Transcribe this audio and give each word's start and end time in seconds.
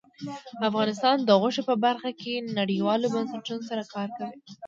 افغانستان 0.69 1.17
د 1.23 1.29
غوښې 1.41 1.63
په 1.69 1.75
برخه 1.85 2.11
کې 2.21 2.33
نړیوالو 2.59 3.11
بنسټونو 3.15 3.63
سره 3.69 3.83
کار 3.93 4.09
کوي. 4.17 4.37